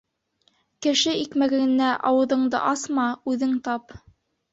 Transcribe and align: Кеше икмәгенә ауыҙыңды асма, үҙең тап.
Кеше 0.85 1.11
икмәгенә 1.23 1.89
ауыҙыңды 2.11 2.61
асма, 2.71 3.05
үҙең 3.35 3.53
тап. 3.69 3.95